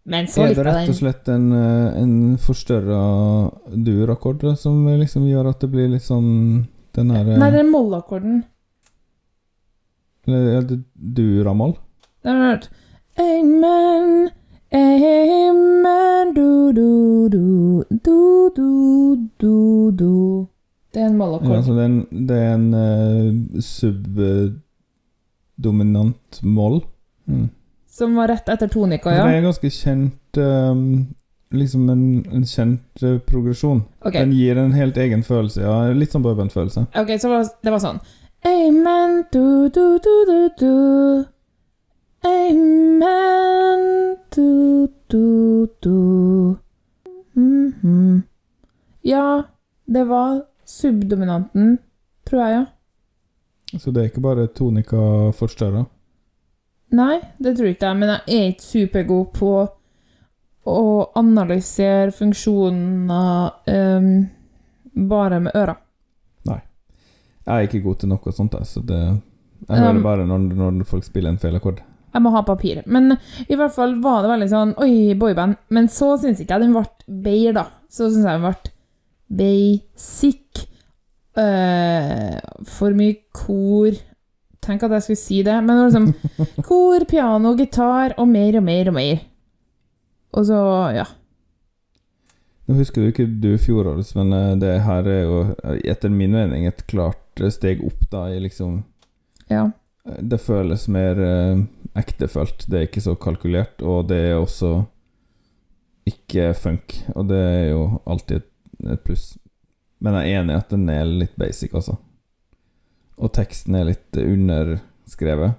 Men 0.10 0.26
så 0.28 0.42
Er 0.48 0.54
det 0.58 0.66
rett 0.66 0.90
og 0.90 0.96
slett 0.98 1.28
en, 1.30 1.52
eh, 1.54 2.02
en 2.02 2.14
forstørra 2.42 3.02
dur-akkord 3.86 4.42
som 4.58 4.88
liksom 5.00 5.28
gjør 5.30 5.50
at 5.52 5.60
det 5.62 5.70
blir 5.72 5.88
litt 5.92 6.06
sånn 6.08 6.66
den 6.98 7.10
her 7.14 7.24
Nei, 7.38 7.52
det 7.54 7.60
er 7.62 7.70
mollakkorden. 7.70 8.40
Eller 10.28 10.54
ja, 10.56 10.62
det- 10.62 10.84
dur-amoll? 11.16 11.76
Den 12.24 12.36
har 12.36 12.42
du 12.42 12.48
hørt. 12.50 12.70
Amen, 13.20 14.30
amen, 14.74 16.34
du, 16.34 16.72
du, 16.74 17.30
du, 17.30 17.84
du, 17.90 18.50
du, 18.56 18.70
du, 19.40 19.92
du. 19.92 20.48
Det 20.94 21.02
er 21.02 21.06
en 21.06 21.12
Ja, 21.14 21.18
mollakkord. 21.18 21.64
så 21.66 21.72
det 21.78 21.82
er 21.84 21.86
en, 21.86 22.06
det 22.28 22.38
er 22.38 22.54
en 22.54 22.74
uh, 22.74 23.62
subdominant 25.58 26.40
moll. 26.44 26.82
Mm. 27.28 27.50
Som 27.90 28.16
var 28.16 28.28
rett 28.28 28.50
etter 28.50 28.68
tonika, 28.70 29.12
ja. 29.12 29.24
Det 29.26 29.34
er 29.34 29.42
en 29.42 29.50
ganske 29.50 29.70
kjent 29.74 30.38
um, 30.38 30.84
Liksom 31.50 31.88
en, 31.90 32.04
en 32.30 32.44
kjent 32.46 33.02
uh, 33.02 33.16
progresjon. 33.26 33.80
Okay. 34.06 34.22
Den 34.22 34.36
gir 34.38 34.58
en 34.62 34.76
helt 34.78 34.98
egen 35.02 35.24
følelse. 35.26 35.64
Ja, 35.66 35.90
litt 35.98 36.14
sånn 36.14 36.22
bourbon-følelse. 36.22 36.84
ok, 36.94 37.16
så 37.18 37.32
var, 37.32 37.50
det 37.66 37.74
var 37.74 37.82
sånn. 37.82 37.98
Amen, 38.46 39.24
du, 39.34 39.66
du, 39.74 39.98
du, 39.98 40.14
du, 40.30 40.38
du. 40.62 41.26
Amen, 42.30 43.82
du, 44.36 44.88
du, 45.10 45.68
du. 45.82 46.56
Mhm. 47.34 48.22
Ja, 49.02 49.44
det 49.90 50.04
var 50.06 50.44
subdominanten, 50.70 51.80
tror 52.30 52.46
jeg, 52.46 52.60
ja. 52.60 53.80
Så 53.80 53.92
det 53.92 54.02
er 54.04 54.12
ikke 54.12 54.22
bare 54.22 54.48
tonika 54.54 55.32
forstørra. 55.34 55.88
Nei, 56.98 57.20
det 57.38 57.54
tror 57.58 57.70
ikke 57.70 57.92
jeg, 57.92 58.00
men 58.00 58.12
jeg 58.16 58.40
er 58.40 58.48
ikke 58.54 58.66
supergod 58.66 59.28
på 59.36 59.52
å 60.70 60.86
analysere 61.18 62.14
funksjoner 62.14 63.52
um, 63.70 64.10
bare 65.10 65.40
med 65.46 65.58
øra. 65.58 65.76
Nei. 66.50 66.60
Jeg 67.46 67.54
er 67.56 67.68
ikke 67.70 67.84
god 67.86 68.02
til 68.02 68.12
noe 68.14 68.34
sånt, 68.36 68.58
jeg, 68.58 68.70
så 68.70 68.86
det 68.86 69.02
Jeg 69.04 69.20
Um, 69.70 69.98
bare 70.02 70.24
når, 70.24 70.44
når 70.56 70.86
folk 70.88 71.04
spiller 71.04 71.34
en 71.34 71.38
feil 71.42 71.58
akkord. 71.58 71.82
Jeg 72.14 72.24
må 72.24 72.32
ha 72.34 72.42
papir. 72.48 72.80
Men 72.88 73.12
i 73.46 73.58
hvert 73.60 73.74
fall 73.76 73.98
var 74.02 74.24
det 74.24 74.32
veldig 74.32 74.48
sånn 74.50 74.72
Oi, 74.82 75.14
boyband. 75.20 75.58
Men 75.76 75.90
så 75.92 76.14
syns 76.18 76.40
ikke 76.42 76.56
jeg 76.56 76.64
den 76.64 76.78
ble 76.78 76.86
bedre, 77.26 77.54
da. 77.60 77.66
Så 77.92 78.08
syns 78.08 78.24
jeg 78.26 78.40
den 78.40 78.46
ble 78.48 78.72
basic. 79.42 80.64
Uh, 81.40 82.40
for 82.68 82.96
mye 82.98 83.20
kor 83.36 84.00
Tenk 84.70 84.84
at 84.86 84.94
jeg 85.00 85.06
skulle 85.08 85.22
si 85.24 85.40
det, 85.42 85.56
men 85.66 85.74
det 85.74 85.82
var 85.82 85.88
liksom 85.90 86.66
kor, 86.68 87.06
piano, 87.10 87.56
gitar 87.58 88.14
og 88.22 88.28
mer 88.30 88.60
og 88.60 88.66
mer 88.68 88.92
og 88.92 88.96
mer. 89.00 89.24
Og 90.38 90.46
så, 90.46 90.60
ja. 90.94 91.08
Nå 92.70 92.76
husker 92.78 93.02
du 93.02 93.10
ikke 93.10 93.26
du 93.42 93.56
fjorårets, 93.58 94.14
men 94.14 94.36
eh, 94.36 94.52
det 94.62 94.76
her 94.86 95.08
er 95.10 95.24
jo 95.24 95.40
eh, 95.64 95.80
etter 95.90 96.14
min 96.14 96.36
mening 96.38 96.68
et 96.70 96.84
klart 96.92 97.42
eh, 97.42 97.50
steg 97.50 97.82
opp 97.82 98.04
da 98.14 98.28
i 98.30 98.38
liksom 98.44 98.84
ja. 99.50 99.72
Det 100.06 100.38
føles 100.42 100.86
mer 100.94 101.18
eh, 101.18 101.64
ektefølt. 101.98 102.68
Det 102.70 102.78
er 102.78 102.86
ikke 102.86 103.02
så 103.02 103.16
kalkulert, 103.18 103.82
og 103.82 104.12
det 104.12 104.20
er 104.28 104.38
også 104.38 104.84
ikke 106.10 106.52
funk. 106.58 106.94
Og 107.16 107.26
det 107.32 107.40
er 107.42 107.66
jo 107.72 107.82
alltid 108.06 108.44
et, 108.44 108.52
et 108.94 109.02
pluss. 109.06 109.32
Men 109.98 110.20
jeg 110.20 110.30
er 110.30 110.44
enig 110.44 110.54
i 110.54 110.62
at 110.62 110.70
den 110.78 110.86
er 110.94 111.10
litt 111.10 111.34
basic, 111.42 111.74
altså. 111.74 111.98
Og 113.20 113.34
teksten 113.36 113.76
er 113.76 113.90
litt 113.92 114.20
underskrevet. 114.20 115.58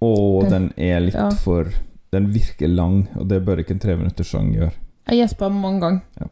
Og 0.00 0.44
Eh, 0.44 0.50
den 0.50 0.72
er 0.76 1.00
litt 1.00 1.14
ja. 1.14 1.30
for 1.30 1.70
Den 2.10 2.32
virker 2.34 2.66
lang, 2.66 3.06
og 3.14 3.28
det 3.30 3.44
bør 3.46 3.60
ikke 3.62 3.76
en 3.76 3.82
treminutterssang 3.84 4.48
gjøre. 4.50 4.72
Jeg 5.06 5.20
gjespa 5.20 5.48
mange 5.48 5.80
ganger. 5.80 6.00
Ja. 6.18 6.26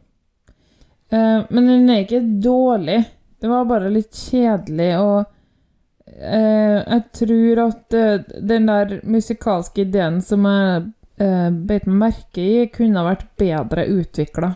Uh, 1.12 1.44
men 1.54 1.68
den 1.68 1.90
er 1.90 2.00
ikke 2.02 2.18
dårlig. 2.42 3.04
Det 3.38 3.48
var 3.48 3.68
bare 3.68 3.92
litt 3.94 4.10
kjedelig, 4.10 4.88
og 4.98 5.20
uh, 5.22 6.78
jeg 6.82 7.04
tror 7.14 7.62
at 7.68 7.94
uh, 7.94 8.26
den 8.42 8.66
der 8.66 8.96
musikalske 9.06 9.86
ideen 9.86 10.18
som 10.20 10.48
jeg 10.50 10.90
beit 11.18 11.86
meg 11.86 11.96
merke 12.02 12.42
i, 12.42 12.66
kunne 12.74 12.98
ha 12.98 13.06
vært 13.12 13.24
bedre 13.38 13.86
utvikla. 13.90 14.52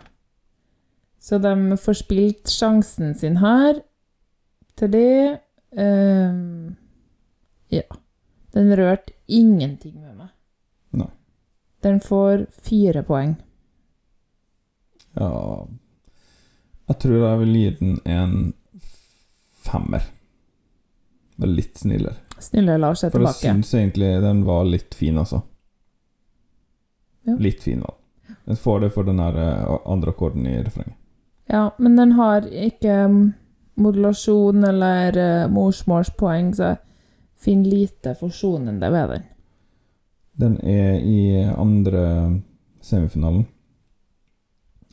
Så 1.22 1.38
de 1.42 1.78
forspilte 1.78 2.50
sjansen 2.50 3.14
sin 3.18 3.38
her 3.42 3.78
til 4.78 4.90
det. 4.92 5.40
um, 5.76 6.76
ja. 7.72 7.82
Den 8.52 8.72
rørte 8.76 9.12
ingenting 9.26 9.94
med 10.00 10.16
meg. 10.16 10.28
Nei. 10.90 11.08
Den 11.82 12.00
får 12.04 12.46
fire 12.62 13.02
poeng. 13.02 13.36
Ja 15.16 15.66
Jeg 16.88 16.98
tror 17.00 17.16
jeg 17.28 17.38
vil 17.40 17.54
gi 17.56 17.70
den 17.80 17.94
en 18.04 18.34
femmer. 19.62 20.04
Bare 21.36 21.50
litt 21.56 21.78
snillere. 21.80 22.16
Snille 22.42 22.76
Lars 22.78 23.04
er 23.04 23.10
For 23.12 23.22
jeg 23.22 23.34
tilbake. 23.38 23.54
syns 23.54 23.74
egentlig 23.78 24.10
den 24.22 24.44
var 24.44 24.64
litt 24.68 24.94
fin, 24.94 25.18
altså. 25.18 25.42
Ja. 27.24 27.36
Litt 27.38 27.62
fin 27.62 27.80
var 27.80 27.94
den. 27.96 28.36
Den 28.44 28.56
får 28.56 28.80
det 28.80 28.90
for 28.92 29.06
den 29.06 29.20
eh, 29.22 29.76
andre 29.86 30.10
akkorden 30.10 30.46
i 30.46 30.56
refrenget. 30.62 30.96
Ja, 31.46 31.70
men 31.78 31.96
den 31.96 32.12
har 32.18 32.42
ikke 32.48 32.96
mm, 33.08 33.32
modulasjon 33.76 34.64
eller 34.64 35.16
uh, 35.18 35.50
morsmålspoeng, 35.52 36.52
så 36.54 36.72
jeg 36.72 36.78
finner 37.42 37.70
lite 37.70 38.14
forsonende 38.18 38.90
ved 38.92 39.08
den. 39.16 39.22
Den 40.42 40.56
er 40.64 40.98
i 41.00 41.20
andre 41.56 42.40
semifinalen. 42.80 43.46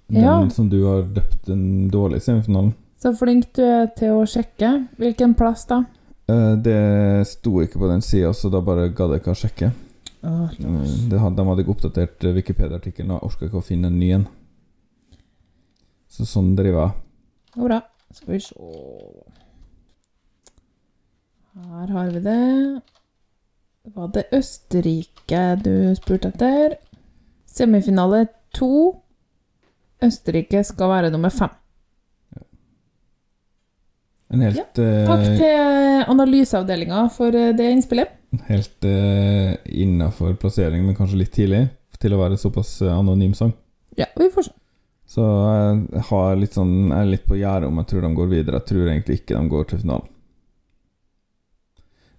Den 0.09 0.23
Ja. 0.23 0.49
som 0.49 0.69
du 0.69 0.83
har 0.85 1.03
døpt 1.03 1.45
den 1.45 1.89
dårlige 1.89 2.19
semifinalen. 2.21 2.73
Så 2.97 3.13
flink 3.15 3.53
du 3.53 3.61
er 3.63 3.87
til 3.95 4.11
å 4.17 4.25
sjekke. 4.27 4.87
Hvilken 4.97 5.35
plass, 5.37 5.65
da? 5.65 5.83
Eh, 6.27 6.55
Det 6.55 7.27
sto 7.27 7.61
ikke 7.61 7.79
på 7.79 7.87
den 7.87 8.01
sida, 8.01 8.33
så 8.33 8.49
da 8.51 8.59
bare 8.61 8.89
gadd 8.89 9.11
jeg 9.11 9.21
ikke 9.21 9.31
å 9.31 9.39
sjekke. 9.39 9.71
Eh, 10.23 10.49
Det 10.59 11.09
de 11.09 11.19
hadde 11.19 11.63
ikke 11.63 11.75
oppdatert 11.75 12.23
eh, 12.23 12.33
Wikipedia-artikkelen, 12.33 13.11
og 13.11 13.23
orka 13.23 13.45
ikke 13.45 13.61
å 13.61 13.63
finne 13.63 13.87
en 13.87 13.99
ny 13.99 14.11
en. 14.11 14.27
Så 16.09 16.25
sånn 16.25 16.55
driver 16.55 16.87
jeg. 16.87 16.93
bra. 17.55 17.81
Skal 18.13 18.33
vi 18.33 18.39
se 18.39 18.55
Her 21.59 21.91
har 21.93 22.09
vi 22.13 22.19
det. 22.23 22.81
Var 23.95 24.11
det 24.13 24.25
Østerrike 24.33 25.43
du 25.63 25.95
spurte 25.97 26.31
etter? 26.33 26.77
Semifinale 27.49 28.27
to. 28.55 29.01
Østerrike 30.03 30.63
skal 30.63 30.89
være 30.89 31.11
nummer 31.11 31.33
fem. 31.33 31.51
En 34.29 34.45
helt, 34.45 34.77
Takk 34.77 35.23
eh, 35.25 35.37
til 35.39 36.03
analyseavdelinga 36.13 37.07
for 37.13 37.33
eh, 37.33 37.49
det 37.57 37.71
innspillet. 37.73 38.11
helt 38.45 38.85
uh, 38.85 39.55
innafor 39.65 40.35
plassering, 40.37 40.83
men 40.85 40.95
kanskje 40.95 41.17
litt 41.23 41.33
tidlig, 41.33 41.63
til 41.97 42.13
å 42.13 42.19
være 42.21 42.37
såpass 42.37 42.75
anonym 42.85 43.33
sang. 43.33 43.55
Ja, 43.97 44.05
vi 44.15 44.29
får 44.29 44.51
se. 44.51 44.58
Så 45.09 45.23
jeg 45.25 46.03
har 46.11 46.35
litt 46.37 46.53
sånn, 46.53 46.73
jeg 46.91 46.99
er 47.01 47.07
litt 47.09 47.23
på 47.25 47.37
gjerdet 47.39 47.69
om 47.71 47.79
jeg 47.81 47.87
tror 47.89 48.03
de 48.05 48.11
går 48.19 48.27
videre. 48.29 48.59
Jeg 48.61 48.67
tror 48.69 48.89
egentlig 48.91 49.15
ikke 49.23 49.39
de 49.39 49.49
går 49.49 49.63
til 49.71 49.79
finalen. 49.81 50.07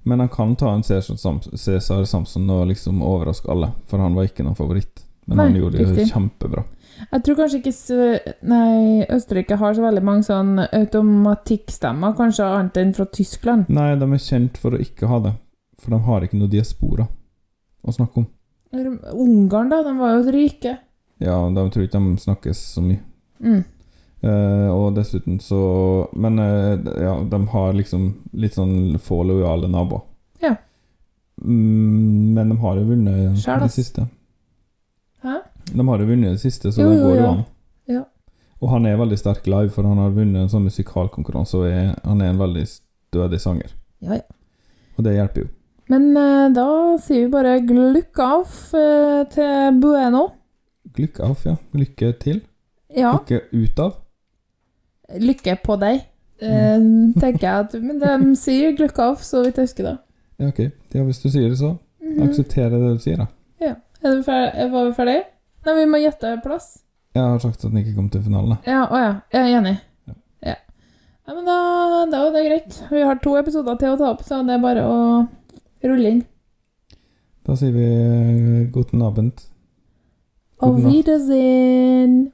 Men 0.03 0.23
han 0.25 0.31
kan 0.33 0.57
ta 0.57 0.73
en 0.75 0.83
Cæsar 0.83 1.17
Sam- 1.21 2.07
Samson 2.07 2.51
og 2.51 2.67
liksom 2.71 3.03
overraske 3.05 3.51
alle, 3.53 3.73
for 3.87 3.99
han 4.03 4.15
var 4.17 4.27
ikke 4.27 4.43
noen 4.47 4.57
favoritt. 4.59 5.05
Men 5.29 5.37
Nei, 5.37 5.45
han 5.51 5.59
gjorde 5.61 5.85
det 5.95 6.07
kjempebra. 6.11 6.65
Jeg 7.13 7.23
tror 7.25 7.37
kanskje 7.39 7.61
ikke 7.61 8.35
Nei, 8.51 9.05
Østerrike 9.13 9.57
har 9.61 9.75
så 9.77 9.85
veldig 9.85 10.03
mange 10.03 10.25
sånn 10.27 10.59
automatikkstemmer, 10.59 12.17
kanskje 12.19 12.49
annet 12.49 12.81
enn 12.83 12.95
fra 12.97 13.07
Tyskland. 13.07 13.69
Nei, 13.71 13.93
de 14.01 14.09
er 14.09 14.25
kjent 14.25 14.59
for 14.59 14.75
å 14.75 14.81
ikke 14.83 15.07
ha 15.13 15.21
det, 15.29 15.35
for 15.79 15.95
de 15.95 16.03
har 16.09 16.27
ikke 16.27 16.41
noe 16.41 16.51
diaspora 16.51 17.07
å 17.87 17.95
snakke 17.95 18.25
om. 18.25 18.27
Ungarn, 18.73 19.71
da, 19.71 19.83
de 19.87 19.95
var 19.99 20.17
jo 20.19 20.33
rike. 20.35 20.79
Ja, 21.21 21.37
de 21.53 21.71
tror 21.71 21.85
ikke 21.85 21.99
de 21.99 22.19
snakkes 22.23 22.63
så 22.75 22.83
mye. 22.85 23.03
Mm. 23.41 23.61
Uh, 24.21 24.69
og 24.69 24.93
dessuten 24.99 25.39
så 25.41 25.59
Men 26.13 26.35
uh, 26.39 26.77
ja, 27.01 27.15
de 27.25 27.39
har 27.55 27.71
liksom 27.73 28.03
litt 28.37 28.53
sånn 28.57 28.99
få 29.01 29.23
lojale 29.25 29.69
naboer. 29.69 30.03
Ja. 30.45 30.55
Mm, 31.41 32.35
men 32.37 32.53
de 32.53 32.57
har 32.61 32.77
jo 32.77 32.89
vunnet 32.91 33.47
det 33.47 33.71
siste. 33.73 34.05
Hæ? 35.25 35.39
De 35.73 35.87
har 35.89 36.03
jo 36.05 36.09
vunnet 36.09 36.37
det 36.37 36.43
siste, 36.43 36.73
så 36.73 36.85
Jo, 36.85 36.91
det 36.91 36.99
går 37.01 37.15
jo 37.15 37.23
ja. 37.23 37.31
an. 37.31 37.47
Ja. 37.89 38.03
Og 38.61 38.75
han 38.75 38.89
er 38.89 39.01
veldig 39.01 39.19
sterk 39.21 39.49
live, 39.49 39.71
for 39.73 39.89
han 39.89 40.01
har 40.01 40.13
vunnet 40.13 40.43
en 40.43 40.53
sånn 40.53 40.67
musikalkonkurranse, 40.69 41.57
og 41.57 41.69
er, 41.69 41.95
han 42.05 42.21
er 42.21 42.35
en 42.35 42.43
veldig 42.43 42.67
stødig 42.69 43.41
sanger. 43.41 43.73
Ja, 44.05 44.21
ja. 44.21 44.27
Og 44.99 45.07
det 45.07 45.17
hjelper 45.17 45.47
jo. 45.47 45.53
Men 45.91 46.11
uh, 46.13 46.49
da 46.53 46.69
sier 47.03 47.25
vi 47.25 47.33
bare 47.33 47.57
glukk 47.65 48.21
av 48.21 48.53
til 49.33 49.81
Bueno. 49.81 50.27
Lykke 50.99 51.23
av, 51.25 51.43
ja. 51.45 51.57
Lykke 51.77 52.13
til. 52.21 52.41
Ja, 52.97 53.13
Lykke 53.19 53.41
ut 53.53 53.79
av. 53.79 53.97
lykke 55.21 55.57
på 55.65 55.77
deg. 55.81 56.01
Eh, 56.41 56.79
tenker 57.21 57.45
jeg 57.47 57.67
at 57.67 57.75
Men 57.83 57.99
de 58.01 58.35
sier 58.37 58.73
glück 58.79 58.99
av, 58.99 59.17
så 59.23 59.45
vidt 59.45 59.57
jeg 59.61 59.69
husker 59.69 59.85
det. 59.91 59.97
Ja, 60.41 60.49
ok. 60.49 60.61
Ja, 60.95 61.03
hvis 61.05 61.21
du 61.23 61.29
sier 61.31 61.49
det, 61.53 61.59
så 61.59 61.77
Mhm. 62.01 62.23
aksepterer 62.27 62.71
det 62.81 62.95
du 62.97 62.99
sier, 63.05 63.17
da. 63.17 63.27
Er 64.03 64.15
du 64.17 64.23
ferdig? 64.25 64.71
Var 64.73 64.85
vi 64.87 64.93
ferdige? 64.97 65.25
Nei, 65.67 65.75
vi 65.77 65.85
må 65.93 65.99
gjette 66.01 66.31
plass. 66.43 66.79
Jeg 67.15 67.21
har 67.23 67.39
sagt 67.43 67.59
at 67.65 67.71
den 67.71 67.83
ikke 67.83 67.95
kom 67.95 68.09
til 68.09 68.23
finalen. 68.25 68.55
da. 68.57 68.71
Ja, 68.73 68.87
å 68.89 68.97
ja. 68.97 69.11
Jeg 69.35 69.41
er 69.53 69.59
enig. 69.59 69.75
Ja. 70.09 70.15
Ja. 70.47 70.55
ja 71.29 71.35
men 71.37 71.45
da, 71.45 71.57
da 72.09 72.23
er 72.27 72.33
det 72.33 72.45
greit. 72.47 72.79
Vi 72.91 73.03
har 73.05 73.19
to 73.21 73.35
episoder 73.37 73.77
til 73.77 73.93
å 73.93 73.99
ta 74.01 74.09
opp, 74.15 74.23
så 74.25 74.39
det 74.47 74.55
er 74.57 74.63
bare 74.65 74.87
å 74.89 75.29
rulle 75.85 76.15
inn. 76.15 76.23
Da 77.45 77.55
sier 77.61 77.73
vi 77.77 77.85
eh, 77.85 78.71
guten 78.73 79.03
Abend. 79.05 79.45
Auf. 80.61 80.81
Wiedersehen. 80.85 82.33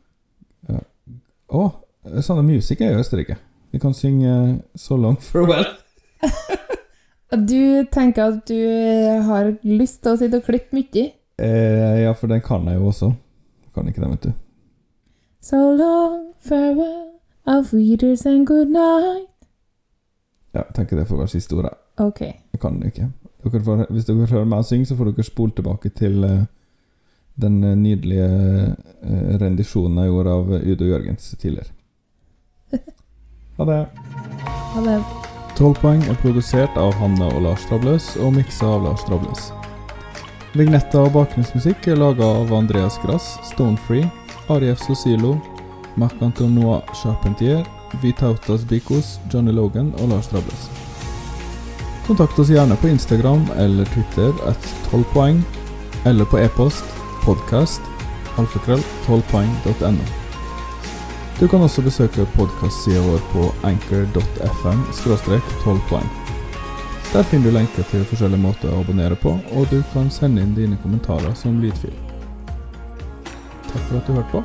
Å, 1.46 1.66
sånn 2.26 2.42
musikk 2.46 2.82
er 2.82 2.96
i 2.96 3.00
Østerrike. 3.00 3.36
Vi 3.70 3.78
kan 3.82 3.94
synge 3.94 4.62
So 4.74 4.98
Long 4.98 5.18
Farewell. 5.22 5.68
Du 7.36 7.84
tenker 7.90 8.30
at 8.30 8.48
du 8.48 8.60
har 9.26 9.48
lyst 9.66 9.98
til 10.04 10.14
å 10.14 10.18
sitte 10.20 10.38
og 10.38 10.46
klippe 10.46 10.76
mye? 10.76 11.08
Eh, 11.42 11.96
ja, 12.04 12.12
for 12.14 12.30
den 12.30 12.40
kan 12.40 12.64
jeg 12.70 12.78
jo 12.78 12.86
også. 12.86 13.10
Kan 13.74 13.88
ikke 13.90 14.00
den, 14.00 14.12
vet 14.14 14.28
du. 14.28 14.32
So 15.42 15.58
long, 15.74 16.32
farewell, 16.40 17.18
auf 17.44 17.74
Wiedersehen, 17.74 18.46
good 18.46 18.70
night. 18.70 19.28
Ja, 20.54 20.62
jeg 20.62 20.74
tenker 20.78 20.96
det 20.96 21.08
får 21.10 21.18
være 21.24 21.34
siste 21.34 21.58
ordet. 21.58 21.74
Ok. 21.98 22.20
Jeg 22.22 22.60
kan 22.62 22.78
det 22.80 22.94
ikke. 22.94 23.10
Dere 23.44 23.62
får, 23.66 23.84
hvis 23.90 24.06
dere 24.06 24.30
hører 24.30 24.48
meg 24.48 24.64
synge, 24.64 24.86
så 24.86 24.96
får 24.96 25.10
dere 25.10 25.26
spole 25.26 25.52
tilbake 25.58 25.92
til 25.98 26.24
eh, 26.24 26.46
den 27.36 27.64
eh, 27.64 27.76
nydelige 27.76 28.26
eh, 29.02 29.36
rendisjonen 29.40 30.00
jeg 30.02 30.12
gjorde 30.12 30.34
av 30.38 30.52
Udo 30.56 30.90
Jørgens 30.92 31.34
tidligere. 31.40 31.72
Ha 33.56 33.64
det. 33.64 33.76
Ha 34.74 34.80
det. 34.84 34.96
12 35.56 35.78
poeng 35.80 36.02
er 36.04 36.18
produsert 36.20 36.74
av 36.76 36.90
Hanne 37.00 37.30
og 37.32 37.38
Lars 37.46 37.62
Trabløs 37.70 38.10
og 38.20 38.34
miksa 38.36 38.68
av 38.74 38.82
Lars 38.84 39.04
Trabløs. 39.08 39.46
Vignetta 40.56 41.00
og 41.06 41.14
bakgrunnsmusikk 41.14 41.88
er 41.88 41.96
laga 42.00 42.28
av 42.42 42.52
Andreas 42.52 42.98
Grass, 43.00 43.30
Stonefree, 43.48 44.04
Arief 44.52 44.82
Sosilo, 44.84 45.38
Marc-Antonois 45.96 46.84
Charpentier, 47.00 47.64
Vitautas 48.02 48.66
Bikos, 48.68 49.16
Johnny 49.32 49.56
Logan 49.56 49.94
og 50.02 50.12
Lars 50.12 50.28
Trabløs. 50.28 50.68
Kontakt 52.04 52.36
oss 52.38 52.52
gjerne 52.52 52.76
på 52.76 52.92
Instagram 52.92 53.48
eller 53.56 53.88
Twitter 53.96 54.36
at 54.52 54.68
12 54.90 55.08
poeng, 55.16 55.40
eller 56.04 56.28
på 56.28 56.44
e-post 56.44 56.95
alfakrøll 57.26 58.82
12poeng.no. 59.06 60.06
Du 61.40 61.48
kan 61.48 61.60
også 61.60 61.82
besøke 61.84 62.24
podkastsida 62.36 63.02
vår 63.04 63.20
på 63.32 63.48
anchor.fm 63.68 64.84
12 65.64 65.80
poeng. 65.90 66.10
Der 67.12 67.22
finner 67.22 67.50
du 67.50 67.54
lenker 67.58 67.84
til 67.90 68.04
forskjellige 68.08 68.40
måter 68.40 68.72
å 68.72 68.80
abonnere 68.80 69.16
på, 69.20 69.36
og 69.52 69.68
du 69.70 69.82
kan 69.92 70.10
sende 70.10 70.42
inn 70.42 70.56
dine 70.56 70.80
kommentarer 70.82 71.36
som 71.38 71.60
lydfil. 71.62 71.94
Takk 73.68 73.82
for 73.88 73.98
at 74.00 74.08
du 74.08 74.16
hørte 74.16 74.32
på, 74.32 74.44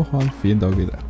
og 0.00 0.14
ha 0.14 0.24
en 0.24 0.36
fin 0.42 0.60
dag 0.60 0.72
videre. 0.76 1.03